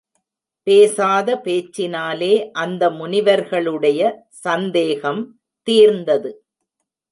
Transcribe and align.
பேசாத 0.67 1.35
பேச்சினாலே 1.43 2.31
அந்த 2.53 2.89
முனிவர்களுடைய 2.89 4.01
சந்தேகம் 4.29 5.21
தீர்ந்தது. 5.67 6.31